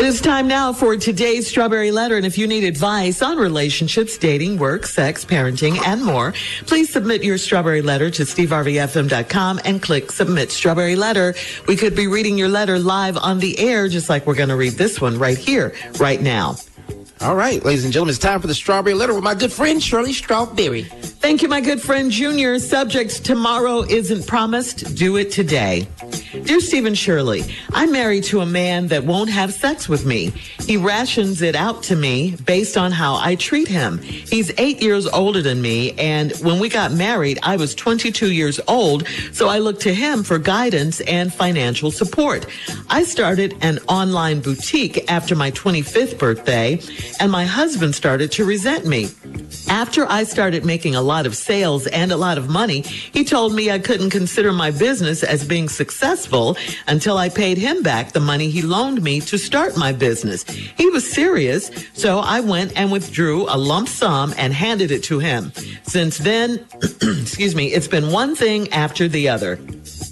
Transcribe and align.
It 0.00 0.06
is 0.06 0.22
time 0.22 0.48
now 0.48 0.72
for 0.72 0.96
today's 0.96 1.46
Strawberry 1.46 1.90
Letter. 1.90 2.16
And 2.16 2.24
if 2.24 2.38
you 2.38 2.46
need 2.46 2.64
advice 2.64 3.20
on 3.20 3.36
relationships, 3.36 4.16
dating, 4.16 4.56
work, 4.56 4.86
sex, 4.86 5.26
parenting, 5.26 5.78
and 5.86 6.02
more, 6.02 6.32
please 6.64 6.90
submit 6.90 7.22
your 7.22 7.36
Strawberry 7.36 7.82
Letter 7.82 8.08
to 8.12 8.22
steveharveyfm.com 8.22 9.60
and 9.62 9.82
click 9.82 10.10
Submit 10.10 10.52
Strawberry 10.52 10.96
Letter. 10.96 11.34
We 11.68 11.76
could 11.76 11.94
be 11.94 12.06
reading 12.06 12.38
your 12.38 12.48
letter 12.48 12.78
live 12.78 13.18
on 13.18 13.40
the 13.40 13.58
air, 13.58 13.88
just 13.88 14.08
like 14.08 14.26
we're 14.26 14.36
going 14.36 14.48
to 14.48 14.56
read 14.56 14.72
this 14.72 15.02
one 15.02 15.18
right 15.18 15.36
here, 15.36 15.74
right 15.98 16.22
now. 16.22 16.56
All 17.22 17.36
right, 17.36 17.62
ladies 17.62 17.84
and 17.84 17.92
gentlemen, 17.92 18.12
it's 18.14 18.18
time 18.18 18.40
for 18.40 18.46
the 18.46 18.54
Strawberry 18.54 18.94
Letter 18.94 19.12
with 19.12 19.22
my 19.22 19.34
good 19.34 19.52
friend 19.52 19.82
Shirley 19.82 20.14
Strawberry. 20.14 20.84
Thank 20.84 21.42
you, 21.42 21.48
my 21.48 21.60
good 21.60 21.82
friend 21.82 22.10
Junior. 22.10 22.58
Subject 22.58 23.22
tomorrow 23.22 23.82
isn't 23.82 24.26
promised. 24.26 24.96
Do 24.96 25.18
it 25.18 25.30
today. 25.30 25.86
Dear 26.44 26.60
Stephen 26.60 26.94
Shirley, 26.94 27.44
I'm 27.74 27.92
married 27.92 28.24
to 28.24 28.40
a 28.40 28.46
man 28.46 28.86
that 28.86 29.04
won't 29.04 29.28
have 29.28 29.52
sex 29.52 29.86
with 29.86 30.06
me. 30.06 30.32
He 30.60 30.78
rations 30.78 31.42
it 31.42 31.54
out 31.54 31.82
to 31.84 31.96
me 31.96 32.36
based 32.46 32.78
on 32.78 32.90
how 32.90 33.16
I 33.16 33.34
treat 33.34 33.68
him. 33.68 33.98
He's 33.98 34.50
eight 34.56 34.80
years 34.80 35.06
older 35.06 35.42
than 35.42 35.60
me, 35.60 35.92
and 35.98 36.32
when 36.40 36.58
we 36.58 36.68
got 36.68 36.92
married, 36.92 37.38
I 37.42 37.56
was 37.56 37.74
22 37.74 38.32
years 38.32 38.60
old, 38.66 39.06
so 39.32 39.48
I 39.48 39.58
looked 39.58 39.82
to 39.82 39.92
him 39.92 40.22
for 40.22 40.38
guidance 40.38 41.00
and 41.02 41.34
financial 41.34 41.90
support. 41.90 42.46
I 42.88 43.02
started 43.04 43.56
an 43.60 43.78
online 43.88 44.40
boutique 44.40 45.10
after 45.10 45.36
my 45.36 45.50
25th 45.50 46.16
birthday, 46.18 46.78
and 47.18 47.32
my 47.32 47.44
husband 47.44 47.94
started 47.94 48.30
to 48.32 48.44
resent 48.44 48.86
me. 48.86 49.08
After 49.68 50.06
I 50.08 50.24
started 50.24 50.64
making 50.64 50.94
a 50.94 51.02
lot 51.02 51.26
of 51.26 51.36
sales 51.36 51.86
and 51.88 52.12
a 52.12 52.16
lot 52.16 52.38
of 52.38 52.48
money, 52.48 52.82
he 52.82 53.24
told 53.24 53.54
me 53.54 53.70
I 53.70 53.78
couldn't 53.78 54.10
consider 54.10 54.52
my 54.52 54.70
business 54.70 55.22
as 55.22 55.44
being 55.44 55.68
successful 55.68 56.56
until 56.86 57.16
I 57.16 57.28
paid 57.28 57.58
him 57.58 57.82
back 57.82 58.12
the 58.12 58.20
money 58.20 58.50
he 58.50 58.62
loaned 58.62 59.02
me 59.02 59.20
to 59.22 59.38
start 59.38 59.76
my 59.76 59.92
business. 59.92 60.44
He 60.44 60.88
was 60.90 61.10
serious, 61.10 61.70
so 61.94 62.18
I 62.18 62.40
went 62.40 62.76
and 62.76 62.92
withdrew 62.92 63.46
a 63.48 63.56
lump 63.56 63.88
sum 63.88 64.34
and 64.36 64.52
handed 64.52 64.90
it 64.90 65.02
to 65.04 65.18
him. 65.18 65.52
Since 65.84 66.18
then, 66.18 66.66
excuse 67.02 67.54
me, 67.54 67.72
it's 67.72 67.88
been 67.88 68.10
one 68.10 68.34
thing 68.36 68.72
after 68.72 69.08
the 69.08 69.28
other. 69.28 69.58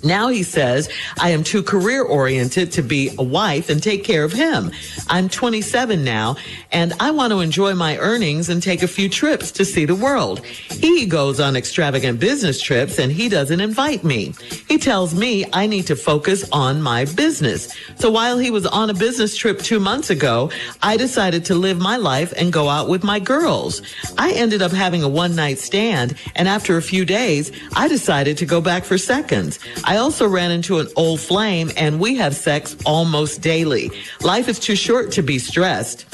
Now 0.05 0.29
he 0.29 0.43
says, 0.43 0.89
I 1.19 1.31
am 1.31 1.43
too 1.43 1.63
career 1.63 2.03
oriented 2.03 2.73
to 2.73 2.83
be 2.83 3.11
a 3.19 3.23
wife 3.23 3.69
and 3.69 3.83
take 3.83 4.05
care 4.05 4.25
of 4.25 4.33
him. 4.33 4.71
I'm 5.09 5.29
27 5.29 6.05
now 6.05 6.37
and 6.71 6.93
I 7.01 7.11
want 7.11 7.33
to 7.33 7.41
enjoy 7.41 7.75
my 7.75 7.97
earnings 7.99 8.49
and 8.49 8.63
take 8.63 8.83
a 8.83 8.89
few 8.89 9.09
trips 9.09 9.51
to 9.53 9.65
see 9.65 9.85
the 9.85 9.95
world. 9.95 10.45
He 10.45 11.07
goes 11.07 11.41
on 11.41 11.57
extravagant 11.57 12.21
business 12.21 12.61
trips 12.61 12.99
and 12.99 13.11
he 13.11 13.29
doesn't 13.29 13.61
invite 13.61 14.05
me. 14.05 14.35
He 14.69 14.79
tells 14.79 15.15
me 15.15 15.45
I 15.53 15.67
need 15.67 15.87
to 15.89 15.97
focus 15.97 16.49
on 16.53 16.81
my 16.81 17.05
business. 17.05 17.75
So 17.97 18.11
while 18.11 18.39
he 18.39 18.51
was 18.51 18.67
on 18.67 18.91
a 18.91 18.95
business 18.95 19.37
trip 19.37 19.59
two 19.61 19.81
months 19.81 20.11
ago, 20.11 20.51
I 20.83 20.97
decided 20.97 21.45
to 21.47 21.55
live 21.55 21.79
my 21.79 21.97
life 21.97 22.33
and 22.37 22.53
go 22.53 22.69
out 22.69 22.89
with 22.89 23.03
my 23.03 23.19
girls. 23.19 23.83
I 24.17 24.33
ended 24.33 24.63
up 24.63 24.73
having 24.73 25.03
a 25.03 25.09
one 25.09 25.35
night 25.35 25.59
stand 25.59 26.17
and 26.37 26.49
after 26.49 26.77
a 26.77 26.83
few 26.83 27.05
days, 27.05 27.51
I 27.75 27.89
decided 27.89 28.39
to 28.39 28.47
go 28.47 28.61
back 28.61 28.85
for 28.85 28.99
seconds. 28.99 29.59
I 29.89 29.97
also 29.97 30.29
ran 30.29 30.51
into 30.51 30.81
an 30.81 30.89
old 30.97 31.19
flame 31.19 31.71
and 31.75 31.99
we 31.99 32.15
have 32.17 32.37
sex 32.37 32.77
almost 32.85 33.41
daily. 33.41 33.91
Life 34.21 34.47
is 34.47 34.59
too 34.59 34.77
short 34.77 35.11
to 35.13 35.23
be 35.23 35.39
stressed. 35.39 36.05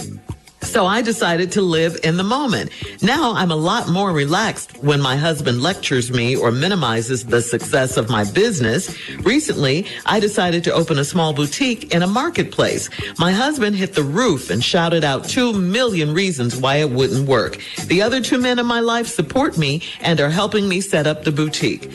So 0.63 0.87
I 0.87 1.03
decided 1.03 1.51
to 1.53 1.61
live 1.61 1.99
in 2.05 2.17
the 2.17 2.23
moment. 2.23 2.71
Now 3.03 3.35
I'm 3.35 3.51
a 3.51 3.57
lot 3.57 3.89
more 3.89 4.13
relaxed 4.13 4.77
when 4.79 5.01
my 5.01 5.17
husband 5.17 5.61
lectures 5.61 6.13
me 6.13 6.37
or 6.37 6.53
minimizes 6.53 7.27
the 7.27 7.43
success 7.43 7.97
of 7.97 8.09
my 8.09 8.23
business. 8.23 8.97
Recently, 9.25 9.89
I 10.07 10.21
decided 10.21 10.63
to 10.65 10.73
open 10.73 11.01
a 11.01 11.05
small 11.05 11.33
boutique 11.33 11.93
in 11.93 12.03
a 12.03 12.07
marketplace. 12.07 12.89
My 13.19 13.33
husband 13.33 13.75
hit 13.75 13.95
the 13.95 14.05
roof 14.05 14.51
and 14.51 14.63
shouted 14.63 15.03
out 15.03 15.29
two 15.29 15.53
million 15.53 16.15
reasons 16.15 16.57
why 16.57 16.77
it 16.77 16.91
wouldn't 16.91 17.29
work. 17.29 17.59
The 17.87 18.03
other 18.03 18.21
two 18.21 18.39
men 18.39 18.61
in 18.61 18.67
my 18.67 18.81
life 18.81 19.09
support 19.09 19.59
me 19.59 19.83
and 20.01 20.21
are 20.21 20.31
helping 20.31 20.69
me 20.69 20.81
set 20.81 21.09
up 21.09 21.25
the 21.25 21.33
boutique. 21.33 21.91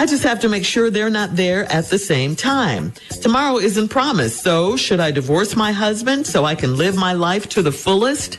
I 0.00 0.06
just 0.06 0.22
have 0.22 0.40
to 0.40 0.48
make 0.48 0.64
sure 0.64 0.88
they're 0.88 1.10
not 1.10 1.36
there 1.36 1.70
at 1.70 1.90
the 1.90 1.98
same 1.98 2.34
time. 2.34 2.94
Tomorrow 3.20 3.58
isn't 3.58 3.88
promised, 3.88 4.42
so 4.42 4.74
should 4.74 4.98
I 4.98 5.10
divorce 5.10 5.56
my 5.56 5.72
husband 5.72 6.26
so 6.26 6.46
I 6.46 6.54
can 6.54 6.78
live 6.78 6.96
my 6.96 7.12
life 7.12 7.50
to 7.50 7.60
the 7.60 7.70
fullest? 7.70 8.38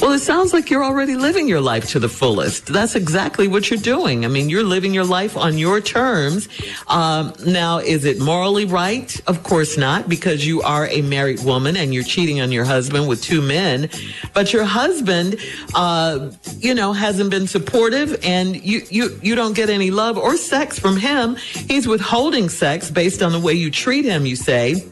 Well, 0.00 0.12
it 0.12 0.20
sounds 0.20 0.54
like 0.54 0.70
you're 0.70 0.84
already 0.84 1.16
living 1.16 1.48
your 1.48 1.60
life 1.60 1.90
to 1.90 1.98
the 1.98 2.08
fullest. 2.08 2.66
That's 2.66 2.94
exactly 2.94 3.46
what 3.46 3.68
you're 3.68 3.78
doing. 3.78 4.24
I 4.24 4.28
mean, 4.28 4.48
you're 4.48 4.64
living 4.64 4.94
your 4.94 5.04
life 5.04 5.36
on 5.36 5.58
your 5.58 5.82
terms. 5.82 6.48
Um, 6.88 7.34
now, 7.44 7.78
is 7.78 8.06
it 8.06 8.18
morally 8.18 8.64
right? 8.64 9.20
Of 9.26 9.42
course 9.42 9.76
not, 9.76 10.08
because 10.08 10.46
you 10.46 10.62
are 10.62 10.86
a 10.86 11.02
married 11.02 11.44
woman 11.44 11.76
and 11.76 11.92
you're 11.92 12.04
cheating 12.04 12.40
on 12.40 12.52
your 12.52 12.64
husband 12.64 13.06
with 13.06 13.22
two 13.22 13.42
men. 13.42 13.90
But 14.32 14.54
your 14.54 14.64
husband, 14.64 15.36
uh, 15.74 16.30
you 16.56 16.74
know, 16.74 16.94
hasn't 16.94 17.30
been 17.30 17.46
supportive, 17.46 18.18
and 18.24 18.56
you 18.64 18.80
you 18.88 19.18
you 19.22 19.34
don't 19.34 19.54
get 19.54 19.68
any 19.68 19.90
love 19.90 20.16
or 20.16 20.38
sex 20.38 20.78
from 20.78 20.96
him. 21.02 21.36
He's 21.68 21.86
withholding 21.86 22.48
sex 22.48 22.90
based 22.90 23.22
on 23.22 23.32
the 23.32 23.40
way 23.40 23.52
you 23.52 23.70
treat 23.70 24.06
him. 24.06 24.24
You 24.24 24.36
say. 24.36 24.82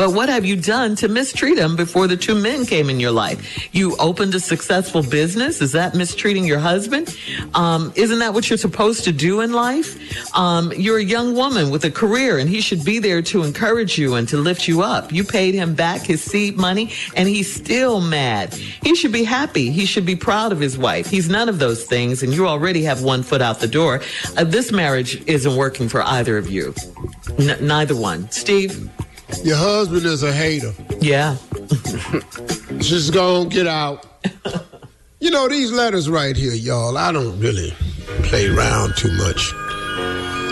But 0.00 0.14
what 0.14 0.30
have 0.30 0.46
you 0.46 0.56
done 0.56 0.96
to 0.96 1.08
mistreat 1.08 1.58
him 1.58 1.76
before 1.76 2.06
the 2.06 2.16
two 2.16 2.34
men 2.34 2.64
came 2.64 2.88
in 2.88 3.00
your 3.00 3.10
life? 3.10 3.68
You 3.74 3.96
opened 3.98 4.34
a 4.34 4.40
successful 4.40 5.02
business. 5.02 5.60
Is 5.60 5.72
that 5.72 5.94
mistreating 5.94 6.46
your 6.46 6.58
husband? 6.58 7.14
Um, 7.52 7.92
isn't 7.96 8.18
that 8.20 8.32
what 8.32 8.48
you're 8.48 8.56
supposed 8.56 9.04
to 9.04 9.12
do 9.12 9.40
in 9.40 9.52
life? 9.52 9.98
Um, 10.34 10.72
you're 10.74 10.96
a 10.96 11.04
young 11.04 11.34
woman 11.34 11.70
with 11.70 11.84
a 11.84 11.90
career 11.90 12.38
and 12.38 12.48
he 12.48 12.62
should 12.62 12.82
be 12.82 12.98
there 12.98 13.20
to 13.22 13.42
encourage 13.42 13.98
you 13.98 14.14
and 14.14 14.26
to 14.30 14.38
lift 14.38 14.66
you 14.66 14.80
up. 14.80 15.12
You 15.12 15.22
paid 15.22 15.54
him 15.54 15.74
back 15.74 16.00
his 16.00 16.22
seed 16.22 16.56
money 16.56 16.92
and 17.14 17.28
he's 17.28 17.52
still 17.52 18.00
mad. 18.00 18.54
He 18.54 18.94
should 18.94 19.12
be 19.12 19.24
happy. 19.24 19.70
He 19.70 19.84
should 19.84 20.06
be 20.06 20.16
proud 20.16 20.50
of 20.50 20.60
his 20.60 20.78
wife. 20.78 21.10
He's 21.10 21.28
none 21.28 21.50
of 21.50 21.58
those 21.58 21.84
things 21.84 22.22
and 22.22 22.32
you 22.32 22.48
already 22.48 22.84
have 22.84 23.02
one 23.02 23.22
foot 23.22 23.42
out 23.42 23.60
the 23.60 23.68
door. 23.68 24.00
Uh, 24.38 24.44
this 24.44 24.72
marriage 24.72 25.22
isn't 25.26 25.56
working 25.56 25.90
for 25.90 26.00
either 26.02 26.38
of 26.38 26.48
you. 26.48 26.74
N- 27.38 27.58
neither 27.60 27.94
one. 27.94 28.30
Steve? 28.30 28.88
Your 29.44 29.56
husband 29.56 30.04
is 30.04 30.22
a 30.22 30.32
hater. 30.32 30.72
Yeah. 31.00 31.36
Just 32.78 33.12
gonna 33.14 33.48
get 33.48 33.66
out. 33.66 34.06
you 35.20 35.30
know, 35.30 35.48
these 35.48 35.72
letters 35.72 36.08
right 36.08 36.36
here, 36.36 36.52
y'all, 36.52 36.96
I 36.98 37.12
don't 37.12 37.38
really 37.40 37.72
play 38.24 38.48
around 38.48 38.96
too 38.96 39.12
much. 39.12 39.52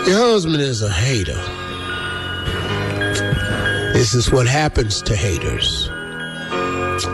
Your 0.07 0.17
husband 0.17 0.61
is 0.61 0.81
a 0.81 0.91
hater. 0.91 1.39
This 3.93 4.13
is 4.13 4.31
what 4.31 4.47
happens 4.47 5.01
to 5.03 5.15
haters. 5.15 5.89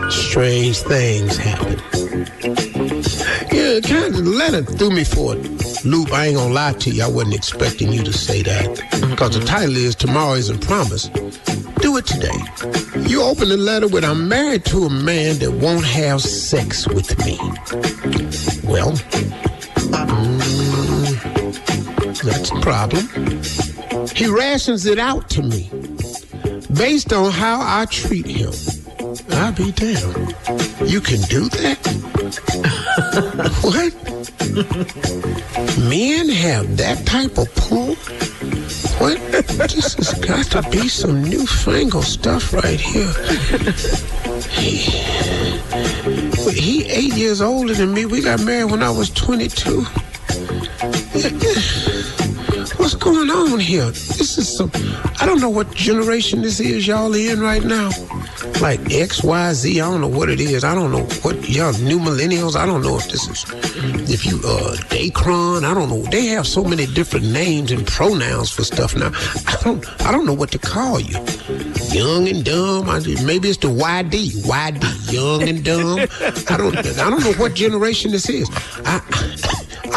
Strange 0.08 0.78
things 0.78 1.36
happen. 1.36 1.78
Yeah, 3.52 3.80
kind 3.80 4.14
of 4.14 4.26
letter 4.26 4.62
threw 4.62 4.90
me 4.90 5.04
for 5.04 5.34
a 5.34 5.36
loop. 5.84 6.12
I 6.12 6.26
ain't 6.26 6.36
gonna 6.36 6.52
lie 6.54 6.72
to 6.74 6.90
you. 6.90 7.02
I 7.02 7.08
wasn't 7.08 7.34
expecting 7.34 7.92
you 7.92 8.02
to 8.04 8.12
say 8.12 8.42
that. 8.42 9.08
Because 9.10 9.38
the 9.38 9.44
title 9.44 9.76
is 9.76 9.94
Tomorrow 9.94 10.34
Isn't 10.34 10.60
Promised. 10.64 11.12
It 11.96 12.04
today. 12.04 13.08
You 13.08 13.22
open 13.22 13.48
the 13.48 13.56
letter 13.56 13.88
with 13.88 14.04
I'm 14.04 14.28
married 14.28 14.66
to 14.66 14.84
a 14.84 14.90
man 14.90 15.38
that 15.38 15.50
won't 15.50 15.86
have 15.86 16.20
sex 16.20 16.86
with 16.86 17.16
me. 17.24 17.38
Well, 18.68 18.92
mm, 19.96 20.52
That's 22.22 22.50
a 22.50 22.60
problem. 22.60 23.08
He 24.14 24.26
rations 24.26 24.84
it 24.84 24.98
out 24.98 25.30
to 25.30 25.42
me 25.42 25.70
based 26.74 27.14
on 27.14 27.32
how 27.32 27.60
I 27.62 27.86
treat 27.86 28.26
him. 28.26 28.52
I'll 29.30 29.52
be 29.52 29.72
damned. 29.72 30.34
You 30.84 31.00
can 31.00 31.22
do 31.22 31.48
that? 31.48 31.78
what? 33.62 33.94
Men 35.88 36.28
have 36.28 36.76
that 36.76 37.06
type 37.06 37.38
of 37.38 37.54
pull? 37.54 37.96
What? 38.98 39.18
This 39.30 39.94
has 39.94 40.14
got 40.14 40.46
to 40.52 40.62
be 40.70 40.88
some 40.88 41.22
newfangled 41.22 42.04
stuff 42.04 42.52
right 42.52 42.80
here. 42.80 43.12
He, 44.50 44.80
he 46.50 46.84
eight 46.86 47.14
years 47.14 47.40
older 47.40 47.74
than 47.74 47.92
me. 47.92 48.06
We 48.06 48.22
got 48.22 48.42
married 48.42 48.70
when 48.70 48.82
I 48.82 48.90
was 48.90 49.10
22. 49.10 49.86
What's 52.86 52.94
going 52.94 53.30
on 53.30 53.58
here? 53.58 53.86
This 53.86 54.38
is 54.38 54.56
some. 54.56 54.70
I 55.18 55.26
don't 55.26 55.40
know 55.40 55.50
what 55.50 55.74
generation 55.74 56.42
this 56.42 56.60
is 56.60 56.86
y'all 56.86 57.12
in 57.16 57.40
right 57.40 57.64
now. 57.64 57.90
Like 58.60 58.92
X, 58.92 59.24
Y, 59.24 59.52
Z. 59.54 59.80
I 59.80 59.90
don't 59.90 60.00
know 60.00 60.06
what 60.06 60.28
it 60.28 60.40
is. 60.40 60.62
I 60.62 60.72
don't 60.72 60.92
know 60.92 61.02
what 61.22 61.48
y'all 61.48 61.72
new 61.80 61.98
millennials. 61.98 62.54
I 62.54 62.64
don't 62.64 62.82
know 62.82 62.96
if 62.96 63.08
this 63.08 63.26
is 63.26 63.44
if 64.08 64.24
you 64.24 64.36
uh 64.36 64.76
Dacron. 64.86 65.64
I 65.64 65.74
don't 65.74 65.88
know. 65.88 66.00
They 66.12 66.26
have 66.26 66.46
so 66.46 66.62
many 66.62 66.86
different 66.86 67.26
names 67.26 67.72
and 67.72 67.84
pronouns 67.84 68.52
for 68.52 68.62
stuff 68.62 68.94
now. 68.94 69.10
I 69.48 69.56
don't. 69.64 70.02
I 70.02 70.12
don't 70.12 70.24
know 70.24 70.34
what 70.34 70.52
to 70.52 70.58
call 70.60 71.00
you. 71.00 71.18
Young 71.90 72.28
and 72.28 72.44
dumb. 72.44 72.88
I, 72.88 73.00
maybe 73.24 73.48
it's 73.48 73.58
the 73.58 73.66
YD. 73.66 74.46
YD. 74.46 75.12
Young 75.12 75.42
and 75.48 75.64
dumb. 75.64 75.98
I 76.48 76.56
don't. 76.56 76.78
I 76.78 77.10
don't 77.10 77.24
know 77.24 77.32
what 77.32 77.54
generation 77.54 78.12
this 78.12 78.28
is. 78.28 78.48
I, 78.84 79.02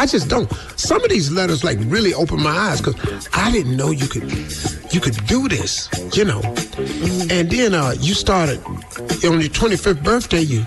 I 0.00 0.06
just 0.06 0.30
don't. 0.30 0.50
Some 0.76 1.04
of 1.04 1.10
these 1.10 1.30
letters 1.30 1.62
like 1.62 1.76
really 1.82 2.14
open 2.14 2.42
my 2.42 2.56
eyes 2.56 2.80
because 2.80 3.28
I 3.34 3.52
didn't 3.52 3.76
know 3.76 3.90
you 3.90 4.08
could 4.08 4.32
you 4.94 4.98
could 4.98 5.26
do 5.26 5.46
this, 5.46 5.90
you 6.16 6.24
know. 6.24 6.40
And 7.28 7.50
then 7.50 7.74
uh, 7.74 7.94
you 8.00 8.14
started 8.14 8.64
on 8.64 9.40
your 9.42 9.50
25th 9.50 10.02
birthday. 10.02 10.40
You 10.40 10.64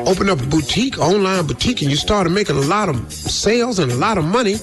opened 0.00 0.28
up 0.28 0.42
a 0.42 0.46
boutique, 0.46 0.98
online 0.98 1.46
boutique, 1.46 1.80
and 1.80 1.90
you 1.90 1.96
started 1.96 2.30
making 2.34 2.56
a 2.56 2.60
lot 2.60 2.90
of 2.90 3.10
sales 3.10 3.78
and 3.78 3.90
a 3.90 3.94
lot 3.94 4.18
of 4.18 4.26
money. 4.26 4.56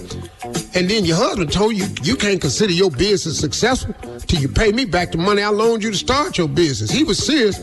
And 0.76 0.88
then 0.88 1.04
your 1.04 1.18
husband 1.18 1.52
told 1.52 1.74
you 1.76 1.88
you 2.04 2.16
can't 2.16 2.40
consider 2.40 2.74
your 2.74 2.92
business 2.92 3.40
successful 3.40 3.96
till 4.28 4.42
you 4.42 4.48
pay 4.48 4.72
me 4.72 4.86
back 4.86 5.12
the 5.12 5.18
money 5.18 5.42
I 5.42 5.50
loaned 5.50 5.82
you 5.82 5.90
to 5.90 5.98
start 5.98 6.38
your 6.38 6.48
business. 6.48 6.92
He 6.92 7.04
was 7.04 7.18
serious. 7.18 7.60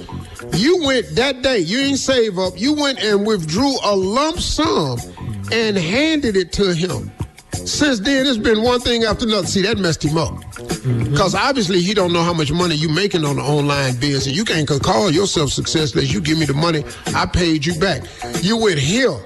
You 0.57 0.85
went 0.85 1.15
that 1.15 1.43
day, 1.43 1.61
you 1.61 1.79
ain't 1.79 1.99
save 2.01 2.41
up, 2.41 2.55
you 2.57 2.73
went 2.73 2.99
and 3.05 3.25
withdrew 3.25 3.77
a 3.85 3.95
lump 3.95 4.41
sum 4.41 4.99
and 5.53 5.77
handed 5.77 6.37
it 6.37 6.53
to 6.53 6.75
him. 6.75 7.11
Since 7.53 8.01
then, 8.01 8.27
it's 8.27 8.39
been 8.39 8.63
one 8.63 8.81
thing 8.81 9.05
after 9.05 9.27
another. 9.27 9.47
See, 9.47 9.63
that 9.63 9.79
messed 9.79 10.05
him 10.05 10.17
up. 10.17 10.31
Mm-hmm. 10.31 11.11
Because 11.11 11.35
obviously, 11.35 11.81
he 11.81 11.93
don't 11.93 12.13
know 12.13 12.23
how 12.23 12.33
much 12.33 12.51
money 12.53 12.75
you 12.75 12.89
making 12.89 13.25
on 13.25 13.37
the 13.37 13.43
online 13.43 13.97
business. 13.97 14.35
You 14.35 14.45
can't 14.45 14.69
call 14.83 15.11
yourself 15.11 15.51
successful 15.51 16.01
unless 16.01 16.15
you 16.15 16.21
give 16.21 16.39
me 16.39 16.47
the 16.47 16.55
money 16.55 16.85
I 17.15 17.27
paid 17.27 17.67
you 17.67 17.79
back. 17.79 18.03
You 18.43 18.57
went 18.57 18.79
here. 18.79 19.17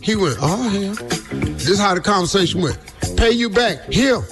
He 0.00 0.16
went, 0.16 0.36
oh, 0.40 0.68
hell. 0.68 0.94
This 1.54 1.68
is 1.68 1.78
how 1.78 1.94
the 1.94 2.00
conversation 2.00 2.62
went. 2.62 2.78
Pay 3.16 3.32
you 3.32 3.50
back 3.50 3.84
here. 3.92 4.22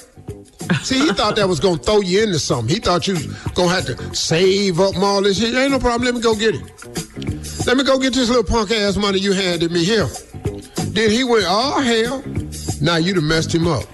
See, 0.83 1.01
he 1.01 1.13
thought 1.13 1.37
that 1.37 1.49
was 1.49 1.61
gonna 1.61 1.79
throw 1.79 2.01
you 2.01 2.23
into 2.23 2.39
something. 2.39 2.73
He 2.73 2.81
thought 2.81 3.07
you 3.07 3.15
was 3.15 3.27
gonna 3.55 3.69
have 3.69 3.87
to 3.87 4.15
save 4.15 4.79
up 4.81 4.97
all 4.97 5.21
this 5.23 5.39
shit. 5.39 5.55
Ain't 5.55 5.73
no 5.73 5.79
problem. 5.79 6.05
Let 6.05 6.15
me 6.15 6.21
go 6.21 6.35
get 6.35 6.55
it. 6.55 7.67
Let 7.67 7.77
me 7.77 7.85
go 7.85 7.99
get 7.99 8.15
this 8.15 8.29
little 8.29 8.45
punk 8.45 8.71
ass 8.71 8.97
money 8.97 9.19
you 9.19 9.33
handed 9.33 9.73
me 9.73 9.85
here. 9.85 10.09
Then 10.93 11.11
he 11.11 11.25
went, 11.25 11.45
oh 11.47 11.81
hell. 11.81 12.23
Now 12.81 12.97
you 12.97 13.15
done 13.15 13.29
messed 13.29 13.55
him 13.55 13.67
up. 13.67 13.85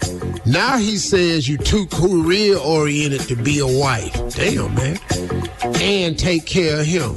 Now 0.46 0.78
he 0.78 0.96
says 0.96 1.48
you 1.48 1.58
too 1.58 1.86
career 1.86 2.56
oriented 2.56 3.22
to 3.22 3.36
be 3.36 3.58
a 3.58 3.66
wife. 3.66 4.12
Damn, 4.34 4.74
man. 4.74 4.98
And 5.80 6.18
take 6.18 6.46
care 6.46 6.80
of 6.80 6.86
him. 6.86 7.10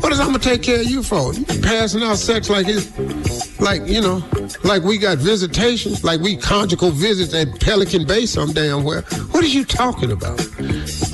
What 0.00 0.12
is 0.12 0.20
I'm 0.20 0.28
gonna 0.28 0.38
take 0.38 0.62
care 0.62 0.80
of 0.80 0.86
you 0.86 1.02
for? 1.02 1.34
You 1.34 1.44
passing 1.62 2.02
out 2.02 2.16
sex 2.16 2.48
like 2.48 2.66
it's 2.68 3.60
like, 3.60 3.82
you 3.86 4.00
know, 4.00 4.24
like 4.64 4.82
we 4.82 4.98
got 4.98 5.18
visitations, 5.18 6.04
like 6.04 6.20
we 6.20 6.36
conjugal 6.36 6.90
visits 6.90 7.32
at 7.34 7.60
Pelican 7.60 8.06
Bay 8.06 8.26
some 8.26 8.52
damn 8.52 8.84
where. 8.84 9.02
What 9.32 9.42
are 9.42 9.48
you 9.48 9.64
talking 9.64 10.12
about? 10.12 10.40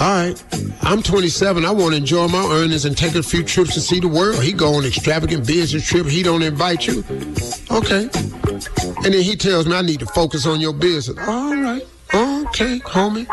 All 0.00 0.08
right, 0.08 0.44
I'm 0.82 1.02
27. 1.02 1.64
I 1.64 1.70
want 1.70 1.92
to 1.92 1.96
enjoy 1.96 2.28
my 2.28 2.44
earnings 2.52 2.84
and 2.84 2.96
take 2.96 3.14
a 3.14 3.22
few 3.22 3.42
trips 3.42 3.74
to 3.74 3.80
see 3.80 4.00
the 4.00 4.08
world. 4.08 4.42
He 4.42 4.52
go 4.52 4.74
on 4.74 4.84
extravagant 4.84 5.46
business 5.46 5.86
trip. 5.86 6.06
He 6.06 6.22
don't 6.22 6.42
invite 6.42 6.86
you. 6.86 7.04
Okay. 7.70 8.08
And 9.04 9.12
then 9.14 9.22
he 9.22 9.36
tells 9.36 9.66
me 9.66 9.74
I 9.76 9.82
need 9.82 10.00
to 10.00 10.06
focus 10.06 10.46
on 10.46 10.60
your 10.60 10.72
business. 10.72 11.16
All 11.28 11.54
right. 11.56 11.82
Okay, 12.14 12.78
homie. 12.80 13.26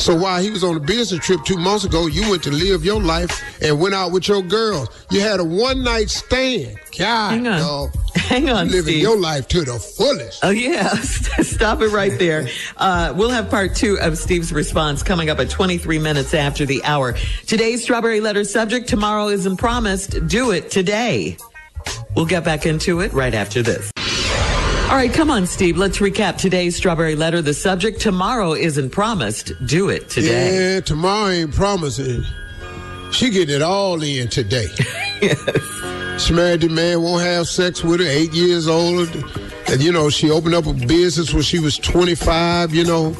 So 0.00 0.16
while 0.16 0.40
he 0.40 0.50
was 0.50 0.62
on 0.62 0.76
a 0.76 0.80
business 0.80 1.24
trip 1.24 1.40
two 1.44 1.56
months 1.56 1.84
ago, 1.84 2.06
you 2.06 2.30
went 2.30 2.42
to 2.44 2.50
live 2.50 2.84
your 2.84 3.02
life 3.02 3.42
and 3.60 3.78
went 3.80 3.94
out 3.94 4.12
with 4.12 4.28
your 4.28 4.40
girls. 4.40 4.88
You 5.10 5.20
had 5.20 5.40
a 5.40 5.44
one 5.44 5.82
night 5.82 6.08
stand. 6.10 6.78
God, 6.96 7.30
Hang 7.32 7.46
on. 7.48 7.58
dog. 7.58 7.90
Hang 8.28 8.48
on, 8.50 8.68
Steve. 8.68 8.72
living 8.80 8.92
Steve. 8.94 9.02
your 9.02 9.18
life 9.18 9.46
to 9.48 9.60
the 9.64 9.78
fullest. 9.78 10.44
Oh, 10.44 10.50
yeah. 10.50 10.88
Stop 10.94 11.80
it 11.82 11.88
right 11.88 12.18
there. 12.18 12.48
Uh, 12.76 13.12
we'll 13.16 13.30
have 13.30 13.48
part 13.50 13.74
two 13.74 13.98
of 14.00 14.18
Steve's 14.18 14.52
response 14.52 15.02
coming 15.02 15.30
up 15.30 15.38
at 15.38 15.48
23 15.48 15.98
minutes 15.98 16.34
after 16.34 16.66
the 16.66 16.82
hour. 16.84 17.14
Today's 17.46 17.82
Strawberry 17.82 18.20
Letter 18.20 18.42
subject 18.44 18.88
tomorrow 18.88 19.28
isn't 19.28 19.56
promised. 19.58 20.26
Do 20.26 20.50
it 20.50 20.70
today. 20.70 21.36
We'll 22.16 22.26
get 22.26 22.44
back 22.44 22.66
into 22.66 23.00
it 23.00 23.12
right 23.12 23.32
after 23.32 23.62
this. 23.62 23.90
All 24.90 24.96
right, 24.96 25.12
come 25.12 25.30
on, 25.30 25.46
Steve. 25.46 25.76
Let's 25.76 25.98
recap 25.98 26.36
today's 26.36 26.76
Strawberry 26.76 27.14
Letter. 27.14 27.40
The 27.42 27.54
subject 27.54 28.00
tomorrow 28.00 28.52
isn't 28.54 28.90
promised. 28.90 29.52
Do 29.66 29.88
it 29.88 30.08
today. 30.10 30.74
Yeah, 30.74 30.80
tomorrow 30.80 31.28
ain't 31.30 31.54
promising. 31.54 32.24
She 33.12 33.30
getting 33.30 33.54
it 33.54 33.62
all 33.62 34.02
in 34.02 34.28
today. 34.28 34.66
She 36.18 36.32
married 36.32 36.60
the 36.60 36.68
man, 36.68 37.02
won't 37.02 37.22
have 37.22 37.48
sex 37.48 37.82
with 37.82 38.00
her, 38.00 38.06
eight 38.06 38.32
years 38.32 38.68
old. 38.68 39.08
And, 39.68 39.82
you 39.82 39.92
know, 39.92 40.10
she 40.10 40.30
opened 40.30 40.54
up 40.54 40.66
a 40.66 40.72
business 40.72 41.32
when 41.32 41.42
she 41.42 41.58
was 41.58 41.76
25, 41.78 42.72
you 42.72 42.84
know. 42.84 43.16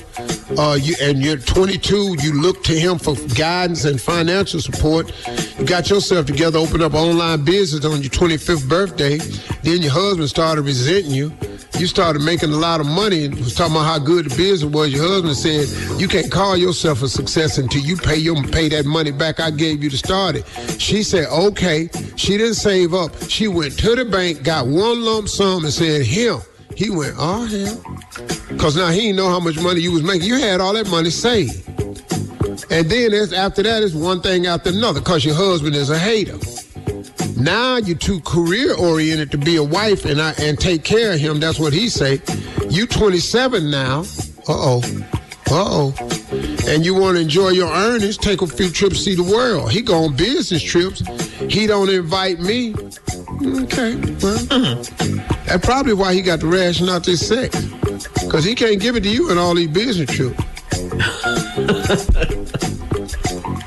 Uh, 0.56 0.78
you, 0.80 0.94
and 1.02 1.18
you're 1.18 1.36
22, 1.36 2.16
you 2.22 2.40
look 2.40 2.62
to 2.64 2.72
him 2.72 2.98
for 2.98 3.16
guidance 3.34 3.84
and 3.84 4.00
financial 4.00 4.60
support. 4.60 5.12
You 5.58 5.64
got 5.64 5.90
yourself 5.90 6.26
together, 6.26 6.58
opened 6.58 6.82
up 6.82 6.94
online 6.94 7.44
business 7.44 7.84
on 7.84 8.00
your 8.02 8.10
25th 8.10 8.68
birthday. 8.68 9.18
Then 9.62 9.82
your 9.82 9.92
husband 9.92 10.28
started 10.28 10.62
resenting 10.62 11.10
you. 11.12 11.32
You 11.78 11.88
started 11.88 12.22
making 12.22 12.52
a 12.52 12.56
lot 12.56 12.80
of 12.80 12.86
money 12.86 13.24
and 13.24 13.34
was 13.34 13.54
talking 13.54 13.74
about 13.74 13.84
how 13.84 13.98
good 13.98 14.26
the 14.26 14.36
business 14.36 14.72
was. 14.72 14.92
Your 14.92 15.08
husband 15.08 15.36
said, 15.36 16.00
you 16.00 16.06
can't 16.06 16.30
call 16.30 16.56
yourself 16.56 17.02
a 17.02 17.08
success 17.08 17.58
until 17.58 17.82
you 17.82 17.96
pay 17.96 18.16
your 18.16 18.40
pay 18.44 18.68
that 18.68 18.84
money 18.84 19.10
back 19.10 19.40
I 19.40 19.50
gave 19.50 19.82
you 19.82 19.90
to 19.90 19.98
start 19.98 20.36
it. 20.36 20.46
She 20.80 21.02
said, 21.02 21.26
okay. 21.28 21.90
She 22.14 22.36
didn't 22.36 22.54
save 22.54 22.94
up. 22.94 23.12
She 23.28 23.48
went 23.48 23.76
to 23.80 23.96
the 23.96 24.04
bank, 24.04 24.44
got 24.44 24.66
one 24.66 25.04
lump 25.04 25.28
sum 25.28 25.64
and 25.64 25.72
said, 25.72 26.06
him. 26.06 26.40
He 26.76 26.90
went, 26.90 27.16
oh 27.18 27.44
hell. 27.44 28.56
Cause 28.56 28.76
now 28.76 28.90
he 28.90 29.00
didn't 29.00 29.16
know 29.16 29.28
how 29.28 29.40
much 29.40 29.60
money 29.60 29.80
you 29.80 29.92
was 29.92 30.04
making. 30.04 30.28
You 30.28 30.36
had 30.36 30.60
all 30.60 30.74
that 30.74 30.88
money 30.88 31.10
saved. 31.10 31.68
And 32.70 32.88
then 32.88 33.12
after 33.34 33.62
that, 33.64 33.82
it's 33.82 33.94
one 33.94 34.20
thing 34.20 34.46
after 34.46 34.70
another 34.70 35.00
because 35.00 35.24
your 35.24 35.34
husband 35.34 35.74
is 35.74 35.90
a 35.90 35.98
hater. 35.98 36.38
Now 37.36 37.76
you're 37.76 37.96
too 37.96 38.20
career 38.20 38.74
oriented 38.76 39.30
to 39.32 39.38
be 39.38 39.56
a 39.56 39.62
wife 39.62 40.04
and 40.04 40.20
I, 40.20 40.32
and 40.40 40.58
take 40.58 40.84
care 40.84 41.12
of 41.12 41.18
him. 41.20 41.40
That's 41.40 41.58
what 41.58 41.72
he 41.72 41.88
say. 41.88 42.20
You 42.68 42.86
27 42.86 43.70
now. 43.70 44.00
Uh 44.48 44.52
oh. 44.52 44.82
Uh 45.50 45.64
oh. 45.66 45.94
And 46.66 46.84
you 46.84 46.94
want 46.94 47.16
to 47.16 47.22
enjoy 47.22 47.50
your 47.50 47.70
earnings? 47.72 48.16
Take 48.16 48.42
a 48.42 48.46
few 48.46 48.70
trips, 48.70 49.04
see 49.04 49.14
the 49.14 49.22
world. 49.22 49.70
He 49.70 49.82
go 49.82 50.04
on 50.04 50.16
business 50.16 50.62
trips. 50.62 51.00
He 51.52 51.66
don't 51.66 51.88
invite 51.88 52.40
me. 52.40 52.74
Okay. 52.74 53.96
Well, 54.22 54.82
that's 55.44 55.66
probably 55.66 55.94
why 55.94 56.14
he 56.14 56.22
got 56.22 56.40
to 56.40 56.46
ration 56.46 56.88
out 56.88 57.04
this 57.04 57.26
sex. 57.26 57.54
Cause 58.30 58.44
he 58.44 58.54
can't 58.54 58.80
give 58.80 58.96
it 58.96 59.02
to 59.02 59.08
you 59.08 59.30
in 59.30 59.38
all 59.38 59.54
these 59.54 59.68
business 59.68 60.10
trips. 60.10 60.40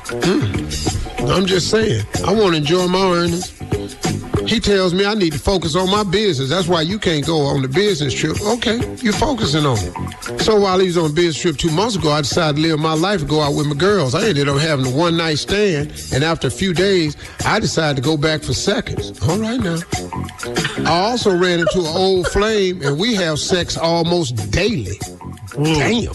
Mm. 0.08 1.30
I'm 1.30 1.46
just 1.46 1.70
saying, 1.70 2.04
I 2.24 2.32
want 2.32 2.52
to 2.52 2.56
enjoy 2.56 2.86
my 2.88 3.00
earnings. 3.12 3.57
He 4.48 4.60
tells 4.60 4.94
me 4.94 5.04
I 5.04 5.12
need 5.14 5.34
to 5.34 5.38
focus 5.38 5.76
on 5.76 5.90
my 5.90 6.02
business. 6.02 6.48
That's 6.48 6.68
why 6.68 6.80
you 6.80 6.98
can't 6.98 7.24
go 7.26 7.42
on 7.42 7.60
the 7.60 7.68
business 7.68 8.14
trip. 8.14 8.40
Okay, 8.40 8.78
you're 9.02 9.12
focusing 9.12 9.66
on 9.66 9.76
it. 9.78 10.40
So 10.40 10.58
while 10.58 10.78
he 10.78 10.86
was 10.86 10.96
on 10.96 11.10
a 11.10 11.12
business 11.12 11.38
trip 11.38 11.56
two 11.58 11.70
months 11.70 11.96
ago, 11.96 12.10
I 12.10 12.22
decided 12.22 12.56
to 12.56 12.62
live 12.62 12.78
my 12.80 12.94
life 12.94 13.20
and 13.20 13.28
go 13.28 13.42
out 13.42 13.54
with 13.54 13.66
my 13.66 13.74
girls. 13.74 14.14
I 14.14 14.26
ended 14.26 14.48
up 14.48 14.58
having 14.58 14.86
a 14.86 14.90
one 14.90 15.18
night 15.18 15.38
stand, 15.38 15.92
and 16.14 16.24
after 16.24 16.46
a 16.46 16.50
few 16.50 16.72
days, 16.72 17.14
I 17.44 17.60
decided 17.60 17.96
to 17.96 18.02
go 18.02 18.16
back 18.16 18.42
for 18.42 18.54
seconds. 18.54 19.20
All 19.28 19.38
right 19.38 19.60
now. 19.60 19.78
I 20.90 21.10
also 21.10 21.36
ran 21.36 21.60
into 21.60 21.80
an 21.80 21.86
old 21.86 22.26
flame, 22.28 22.80
and 22.82 22.98
we 22.98 23.14
have 23.16 23.38
sex 23.38 23.76
almost 23.76 24.50
daily. 24.50 24.98
Damn. 25.62 26.14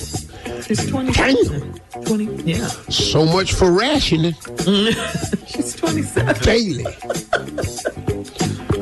She's 0.64 0.90
20. 0.90 1.12
Damn. 1.12 1.74
20. 2.06 2.44
Yeah. 2.44 2.68
So 2.90 3.26
much 3.26 3.54
for 3.54 3.72
rationing 3.72 4.34
She's 5.48 5.76
27. 5.76 6.42
daily. 6.42 6.86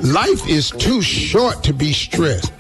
Life 0.03 0.48
is 0.50 0.72
too 0.72 1.01
short 1.01 1.63
to 1.63 1.74
be 1.74 1.93
stressed. 1.93 2.51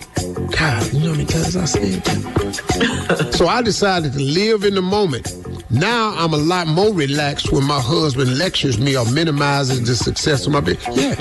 God, 0.57 0.93
you 0.93 0.99
know 0.99 1.07
how 1.07 1.11
many 1.13 1.25
times 1.25 1.55
I 1.55 1.65
said 1.65 2.03
that? 2.03 3.33
so 3.33 3.47
I 3.47 3.63
decided 3.63 4.13
to 4.13 4.19
live 4.19 4.63
in 4.63 4.75
the 4.75 4.81
moment. 4.81 5.40
Now 5.71 6.13
I'm 6.17 6.33
a 6.33 6.37
lot 6.37 6.67
more 6.67 6.93
relaxed 6.93 7.53
when 7.53 7.63
my 7.63 7.79
husband 7.79 8.37
lectures 8.37 8.77
me 8.77 8.97
or 8.97 9.09
minimizes 9.09 9.87
the 9.87 9.95
success 9.95 10.45
of 10.45 10.51
my 10.51 10.59
business. 10.59 10.97
Yeah. 10.97 11.15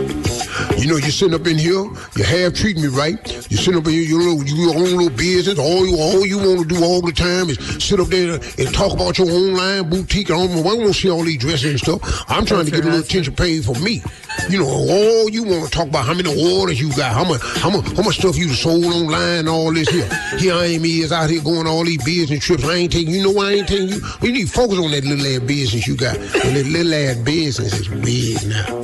You 0.77 0.89
know, 0.89 0.97
you're 0.97 1.11
sitting 1.11 1.35
up 1.35 1.47
in 1.47 1.57
here, 1.57 1.85
you 2.17 2.25
have 2.25 2.55
treating 2.55 2.83
me 2.83 2.89
right. 2.89 3.21
You're 3.49 3.61
sitting 3.61 3.77
up 3.77 3.87
in 3.87 3.93
here, 3.93 4.03
you 4.03 4.19
little, 4.19 4.43
your 4.45 4.75
own 4.75 4.97
little 4.97 5.17
business. 5.17 5.59
All 5.59 5.87
you, 5.87 5.97
all 5.97 6.27
you 6.27 6.39
want 6.39 6.69
to 6.69 6.75
do 6.75 6.83
all 6.83 7.01
the 7.01 7.13
time 7.13 7.49
is 7.49 7.59
sit 7.83 8.01
up 8.01 8.09
there 8.09 8.35
and 8.35 8.75
talk 8.75 8.93
about 8.93 9.19
your 9.19 9.31
online 9.31 9.89
boutique. 9.89 10.31
I 10.31 10.35
don't, 10.35 10.51
I 10.51 10.63
want 10.63 10.81
to 10.81 10.95
see 10.95 11.11
all 11.11 11.23
these 11.23 11.39
dresses 11.39 11.71
and 11.71 11.79
stuff. 11.79 12.25
I'm 12.29 12.45
trying 12.45 12.65
That's 12.65 12.71
to 12.71 12.77
get 12.77 12.85
a 12.85 12.89
little 12.89 13.05
attention 13.05 13.37
paid 13.37 13.65
for 13.65 13.75
me. 13.77 14.03
You 14.49 14.61
know, 14.61 14.69
all 14.69 15.31
you 15.31 15.45
want 15.45 15.65
to 15.65 15.71
talk 15.71 15.87
about 15.87 16.07
how 16.07 16.15
many 16.15 16.29
orders 16.29 16.81
you 16.81 16.89
got, 16.97 17.13
how 17.13 17.25
much, 17.25 17.41
how 17.59 17.71
much, 17.71 17.87
how 17.93 18.03
much 18.03 18.19
stuff 18.19 18.37
you 18.37 18.49
sold 18.49 18.85
online, 18.85 19.47
all 19.47 19.73
this 19.73 19.89
here. 19.89 20.09
Here 20.39 20.55
I 20.55 20.67
am 20.67 20.85
is 20.85 21.13
out 21.13 21.31
here 21.31 21.43
going 21.43 21.67
all 21.67 21.85
these 21.85 22.03
business 22.03 22.45
trips. 22.45 22.65
I 22.65 22.75
ain't 22.75 22.93
taking 22.93 23.15
you. 23.15 23.23
Know 23.23 23.33
why 23.33 23.51
I 23.51 23.53
ain't 23.55 23.69
taking 23.69 23.89
you? 23.89 24.01
You 24.23 24.33
need 24.41 24.47
to 24.49 24.53
focus 24.53 24.79
on 24.79 24.91
that 24.93 25.05
little 25.05 25.27
ass 25.27 25.41
business 25.47 25.87
you 25.87 25.97
got. 25.97 26.17
And 26.17 26.57
that 26.57 26.67
little 26.67 26.95
ass 26.95 27.17
business 27.17 27.73
is 27.81 27.89
big 27.89 28.47
now. 28.49 28.83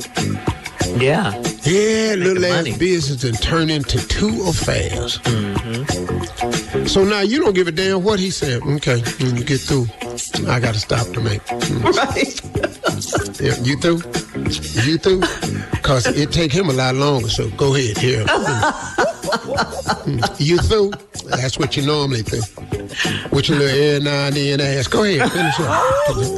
Yeah. 1.01 1.33
Yeah, 1.63 2.15
little 2.15 2.45
ass 2.45 2.65
money. 2.65 2.77
business 2.77 3.23
and 3.23 3.39
turn 3.41 3.69
into 3.69 3.97
two 4.07 4.43
affairs. 4.47 5.17
Mm-hmm. 5.19 6.85
So 6.85 7.03
now 7.03 7.21
you 7.21 7.39
don't 7.39 7.53
give 7.53 7.67
a 7.67 7.71
damn 7.71 8.03
what 8.03 8.19
he 8.19 8.29
said. 8.29 8.61
Okay, 8.63 9.01
when 9.19 9.35
you 9.37 9.43
get 9.43 9.59
through, 9.61 9.87
I 10.47 10.59
got 10.59 10.73
to 10.75 10.79
stop 10.79 11.07
the 11.07 11.21
make. 11.21 11.41
Mm. 11.67 11.83
Right. 11.83 12.41
yeah, 13.41 13.55
you 13.61 13.75
through? 13.77 14.01
You 14.89 14.97
through? 14.97 15.19
Because 15.71 16.07
it 16.07 16.31
take 16.31 16.51
him 16.51 16.69
a 16.69 16.73
lot 16.73 16.95
longer. 16.95 17.29
So 17.29 17.49
go 17.51 17.75
ahead 17.75 17.97
here. 17.97 18.25
Mm. 20.07 20.23
you 20.39 20.57
through? 20.59 20.91
That's 21.29 21.59
what 21.59 21.75
you 21.75 21.85
normally 21.85 22.23
do. 22.23 22.41
With 23.31 23.49
your 23.49 23.59
little 23.59 23.79
air 23.79 23.99
now 23.99 24.27
and 24.27 24.35
then 24.35 24.61
ass. 24.61 24.87
Go 24.87 25.03
ahead, 25.03 25.31
finish 25.31 25.59
up. 25.59 25.69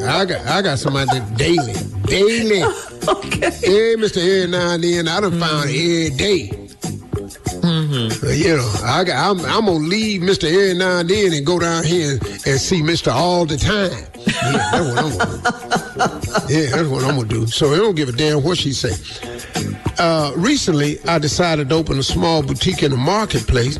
I 0.09 0.25
got 0.25 0.45
I 0.47 0.61
got 0.61 0.79
somebody 0.79 1.19
that 1.19 1.37
daily. 1.37 1.73
Daily. 2.03 2.63
Okay. 3.07 3.49
Hey, 3.49 3.95
Mr. 3.95 4.17
Air 4.17 4.47
now 4.47 4.73
and 4.73 4.83
then. 4.83 5.07
I 5.07 5.21
done 5.21 5.31
mm-hmm. 5.31 5.39
found 5.39 5.69
every 5.69 6.09
day. 6.09 6.69
Mm-hmm. 7.61 8.27
You 8.33 8.57
know, 8.57 8.73
I 8.83 9.03
got, 9.03 9.31
I'm, 9.31 9.39
I'm 9.45 9.65
gonna 9.65 9.79
leave 9.79 10.21
Mr. 10.21 10.43
Every 10.45 10.73
now 10.75 10.99
and 10.99 11.09
then 11.09 11.33
and 11.33 11.45
go 11.45 11.59
down 11.59 11.83
here 11.83 12.11
and, 12.11 12.21
and 12.23 12.59
see 12.59 12.81
Mr. 12.81 13.11
all 13.11 13.45
the 13.45 13.57
time. 13.57 13.91
Yeah, 14.43 16.18
Yeah, 16.49 16.71
that's 16.71 16.89
what 16.89 17.03
I'm 17.03 17.15
gonna 17.15 17.27
do. 17.27 17.45
So 17.47 17.73
I 17.73 17.77
don't 17.77 17.95
give 17.95 18.09
a 18.09 18.11
damn 18.11 18.43
what 18.43 18.57
she 18.57 18.73
say. 18.73 18.95
Uh, 19.99 20.31
recently, 20.35 20.97
I 21.07 21.19
decided 21.19 21.69
to 21.69 21.75
open 21.75 21.99
a 21.99 22.03
small 22.03 22.41
boutique 22.41 22.83
in 22.83 22.91
the 22.91 22.97
marketplace. 22.97 23.77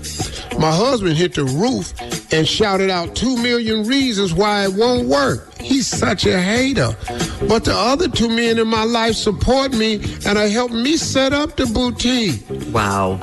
My 0.60 0.72
husband 0.72 1.16
hit 1.18 1.34
the 1.36 1.46
roof 1.46 1.94
and 2.34 2.48
shouted 2.48 2.90
out 2.90 3.16
two 3.16 3.38
million 3.38 3.88
reasons 3.88 4.34
why 4.34 4.66
it 4.66 4.74
won't 4.74 5.08
work. 5.08 5.58
He's 5.60 5.88
such 5.88 6.26
a 6.26 6.40
hater. 6.40 6.96
But 7.48 7.64
the 7.66 7.74
other 7.74 8.10
two 8.10 8.28
men 8.28 8.60
in 8.60 8.68
my 8.68 8.84
life 8.84 9.16
support 9.16 9.74
me 9.74 9.96
and 10.26 10.38
are 10.38 10.48
helping 10.50 10.84
me 10.84 10.98
set 10.98 11.34
up 11.34 11.56
the 11.56 11.66
boutique. 11.68 12.44
Wow. 12.74 13.20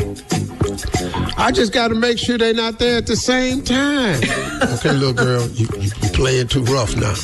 I 1.37 1.51
just 1.53 1.73
got 1.73 1.89
to 1.89 1.95
make 1.95 2.19
sure 2.19 2.39
they're 2.39 2.55
not 2.55 2.79
there 2.79 2.99
at 2.99 3.07
the 3.07 3.17
same 3.17 3.63
time. 3.63 4.17
okay, 4.75 4.93
little 4.93 5.13
girl, 5.13 5.47
you, 5.49 5.69
you, 5.79 5.91
you 6.03 6.09
playing 6.11 6.49
too 6.49 6.65
rough 6.65 6.97
now. 6.97 7.15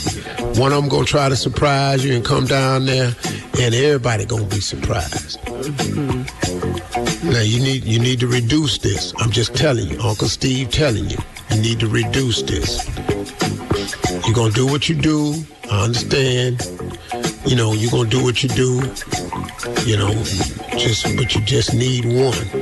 One 0.60 0.72
of 0.72 0.82
them 0.82 0.88
gonna 0.88 1.06
try 1.06 1.28
to 1.28 1.36
surprise 1.36 2.04
you 2.04 2.14
and 2.14 2.24
come 2.24 2.46
down 2.46 2.86
there, 2.86 3.14
and 3.60 3.74
everybody 3.74 4.24
gonna 4.26 4.44
be 4.44 4.60
surprised. 4.60 5.40
Mm-hmm. 5.40 7.30
Now 7.30 7.40
you 7.40 7.60
need 7.60 7.84
you 7.84 7.98
need 7.98 8.20
to 8.20 8.26
reduce 8.26 8.78
this. 8.78 9.14
I'm 9.18 9.30
just 9.30 9.54
telling 9.54 9.88
you, 9.88 9.98
Uncle 10.00 10.28
Steve 10.28 10.70
telling 10.70 11.08
you, 11.08 11.18
you 11.50 11.62
need 11.62 11.80
to 11.80 11.86
reduce 11.88 12.42
this. 12.42 12.84
You're 14.26 14.34
gonna 14.34 14.52
do 14.52 14.66
what 14.66 14.88
you 14.88 14.94
do. 14.94 15.34
I 15.70 15.84
understand. 15.84 16.60
You 17.46 17.56
know, 17.56 17.72
you're 17.72 17.90
gonna 17.90 18.10
do 18.10 18.22
what 18.22 18.42
you 18.42 18.48
do. 18.50 18.82
You 19.86 19.96
know, 19.96 20.12
just 20.76 21.04
but 21.16 21.34
you 21.34 21.40
just 21.42 21.74
need 21.74 22.04
one. 22.04 22.61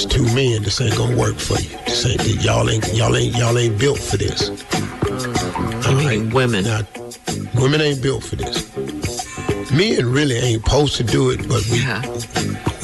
It's 0.00 0.06
two 0.06 0.22
men. 0.32 0.62
This 0.62 0.80
ain't 0.80 0.96
gonna 0.96 1.16
work 1.16 1.34
for 1.38 1.58
you. 1.58 1.76
This 1.84 2.06
ain't 2.06 2.40
y'all 2.40 2.70
ain't 2.70 2.86
y'all 2.94 3.16
ain't 3.16 3.36
y'all 3.36 3.58
ain't 3.58 3.76
built 3.80 3.98
for 3.98 4.16
this. 4.16 4.48
I 5.88 5.92
mean, 5.92 6.30
women. 6.30 6.66
Now, 6.66 6.82
women 7.56 7.80
ain't 7.80 8.00
built 8.00 8.22
for 8.22 8.36
this. 8.36 8.62
Men 9.72 10.12
really 10.12 10.36
ain't 10.36 10.62
supposed 10.62 10.94
to 10.98 11.02
do 11.02 11.30
it, 11.30 11.48
but 11.48 11.66
we. 11.66 11.80
Yeah. 11.80 12.02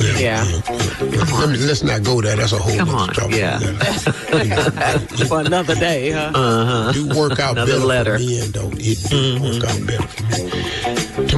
Yeah. 0.00 0.18
yeah. 0.18 0.44
yeah. 0.44 1.38
Let 1.38 1.50
me, 1.50 1.58
let's 1.58 1.84
not 1.84 2.02
go 2.02 2.20
there. 2.20 2.34
That's 2.34 2.52
a 2.52 2.58
whole 2.58 2.76
Come 2.76 2.90
on. 2.90 3.10
trouble. 3.10 3.32
Yeah. 3.32 3.58
for 5.28 5.38
another 5.38 5.76
day, 5.76 6.10
huh? 6.10 6.32
Uh-huh. 6.34 6.92
Do 6.92 7.08
work 7.16 7.38
out 7.38 7.52
another 7.52 7.74
better 7.74 7.84
letter. 7.86 8.18
for 8.18 8.24
men, 8.24 8.50
though. 8.50 8.70
It 8.74 8.98
do 9.08 9.38
mm-hmm. 9.38 9.44
work 9.44 9.70
out 9.70 9.86
better 9.86 10.08
for 10.08 10.22
me. 10.24 10.43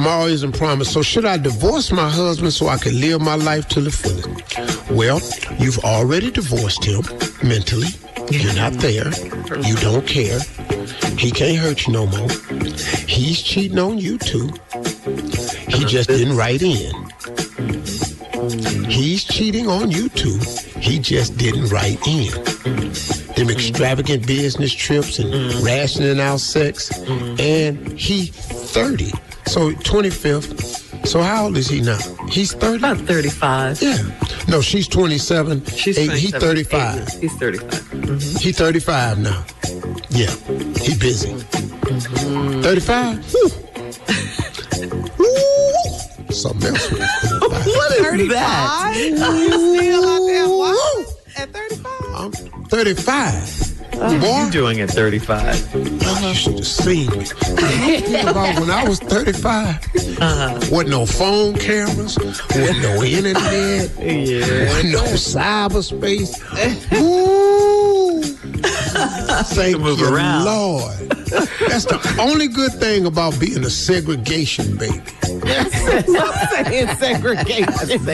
Tomorrow 0.07 0.27
isn't 0.27 0.57
promised. 0.57 0.93
So 0.93 1.01
should 1.01 1.25
I 1.25 1.35
divorce 1.35 1.91
my 1.91 2.09
husband 2.09 2.53
so 2.53 2.69
I 2.69 2.77
can 2.77 2.97
live 3.01 3.19
my 3.19 3.35
life 3.35 3.67
to 3.67 3.81
the 3.81 3.91
fullest? 3.91 4.89
Well, 4.89 5.19
you've 5.59 5.79
already 5.79 6.31
divorced 6.31 6.85
him 6.85 7.01
mentally. 7.43 7.89
You're 8.31 8.53
not 8.53 8.71
there. 8.75 9.11
You 9.67 9.75
don't 9.75 10.07
care. 10.07 10.39
He 11.17 11.29
can't 11.29 11.57
hurt 11.57 11.85
you 11.85 11.91
no 11.91 12.05
more. 12.07 12.29
He's 13.05 13.41
cheating 13.41 13.79
on 13.79 13.97
you 13.97 14.17
too. 14.17 14.47
He 15.67 15.83
just 15.83 16.07
didn't 16.07 16.37
write 16.37 16.61
in. 16.61 16.93
He's 18.89 19.25
cheating 19.25 19.67
on 19.67 19.91
you 19.91 20.07
too. 20.07 20.39
He 20.79 20.99
just 20.99 21.37
didn't 21.37 21.67
write 21.67 21.99
in. 22.07 22.31
Them 23.35 23.49
extravagant 23.49 24.25
business 24.25 24.71
trips 24.71 25.19
and 25.19 25.33
mm. 25.33 25.65
rationing 25.65 26.21
out 26.21 26.39
sex. 26.39 26.97
Mm. 26.97 27.39
And 27.41 27.99
he 27.99 28.27
30. 28.27 29.11
So 29.47 29.71
25th. 29.71 31.07
So 31.07 31.21
how 31.21 31.45
old 31.45 31.57
is 31.57 31.67
he 31.69 31.81
now? 31.81 31.97
He's 32.29 32.53
30? 32.53 32.77
About 32.77 32.97
35. 32.97 33.81
Yeah. 33.81 33.97
No, 34.49 34.61
she's 34.61 34.87
27. 34.87 35.65
She's 35.65 35.97
eight, 35.97 36.11
He's 36.11 36.31
35. 36.31 37.01
Eight. 37.01 37.09
He's 37.21 37.33
35. 37.37 37.69
Mm-hmm. 37.69 38.37
He's 38.39 38.57
35 38.57 39.19
now. 39.19 39.45
Yeah. 40.09 40.31
He 40.83 40.95
busy. 40.97 41.31
Mm-hmm. 41.31 42.61
35? 42.61 43.25
something 46.33 46.69
else. 46.69 46.91
what 46.91 47.91
is 47.91 48.01
35? 48.01 48.29
that? 48.29 48.93
still 48.99 50.05
out 50.09 50.25
there 50.27 50.49
walking 50.49 51.05
at 51.37 51.49
35? 51.53 51.91
I'm 52.15 52.31
35. 52.65 53.66
What 53.97 54.23
are 54.23 54.45
you 54.45 54.51
doing 54.51 54.79
at 54.81 54.91
35? 54.91 55.75
Oh, 55.75 56.27
you 56.27 56.33
should 56.35 56.53
have 56.53 56.67
seen 56.67 57.09
me. 57.17 57.25
Think 57.25 58.23
about 58.29 58.59
when 58.59 58.69
I 58.69 58.87
was 58.87 58.99
35, 58.99 59.75
uh-huh. 60.21 60.59
wasn't 60.71 60.89
no 60.89 61.05
phone 61.07 61.55
cameras, 61.55 62.17
wasn't 62.19 62.81
no 62.83 63.03
internet, 63.03 63.91
yeah. 63.99 64.65
wasn't 64.67 64.91
no 64.93 65.03
cyberspace. 65.03 66.37
Ooh. 67.01 68.21
Thank 69.43 69.79
move 69.79 69.99
you, 69.99 70.13
around. 70.13 70.45
Lord. 70.45 71.09
That's 71.67 71.85
the 71.85 72.17
only 72.19 72.47
good 72.47 72.73
thing 72.73 73.05
about 73.05 73.39
being 73.39 73.63
a 73.63 73.69
segregation 73.69 74.77
baby. 74.77 75.01
saying 75.45 76.87
segregation. 76.97 78.07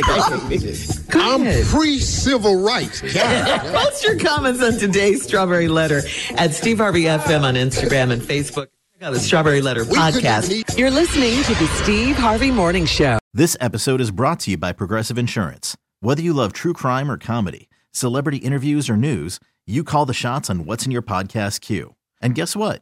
I'm 1.14 1.66
pre-civil 1.68 2.62
rights. 2.62 3.02
Post 3.02 4.04
your 4.04 4.20
comments 4.20 4.62
on 4.64 4.74
today's 4.74 5.24
Strawberry 5.24 5.68
Letter 5.68 6.02
at 6.38 6.54
Steve 6.54 6.78
Harvey 6.80 7.04
FM 7.04 7.44
on 7.44 7.56
Instagram 7.56 8.12
and 8.12 8.22
Facebook. 8.22 8.68
Check 8.94 9.04
out 9.04 9.14
the 9.14 9.20
Strawberry 9.20 9.62
Letter 9.62 9.86
podcast. 9.86 10.78
You're 10.78 10.92
listening 10.92 11.42
to 11.44 11.56
the 11.56 11.68
Steve 11.84 12.16
Harvey 12.16 12.52
Morning 12.52 12.86
Show. 12.86 13.20
This 13.34 13.58
episode 13.60 14.02
is 14.02 14.12
brought 14.12 14.40
to 14.42 14.52
you 14.52 14.58
by 14.58 14.74
Progressive 14.74 15.18
Insurance. 15.18 15.76
Whether 16.02 16.22
you 16.22 16.34
love 16.34 16.54
true 16.54 16.74
crime 16.74 17.10
or 17.10 17.18
comedy, 17.18 17.70
celebrity 17.92 18.38
interviews 18.38 18.90
or 18.90 18.98
news, 18.98 19.40
you 19.66 19.84
call 19.84 20.06
the 20.06 20.14
shots 20.14 20.50
on 20.50 20.66
what's 20.66 20.86
in 20.86 20.92
your 20.92 21.02
podcast 21.02 21.62
queue. 21.62 21.96
And 22.22 22.36
guess 22.36 22.56
what? 22.56 22.82